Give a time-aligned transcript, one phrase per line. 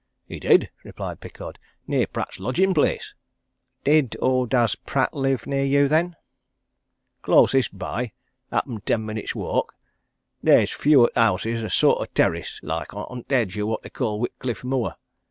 [0.25, 1.59] "He did," replied Pickard.
[1.85, 3.13] "Near Pratt's lodgin' place."
[3.83, 6.15] "Did or does Pratt live near you, then?"
[7.21, 8.11] "Closish by
[8.51, 9.75] happen ten minutes' walk.
[10.41, 13.91] There's few o' houses a sort o' terrace, like, on t' edge o' what they
[13.91, 14.95] call Whitcliffe Moor.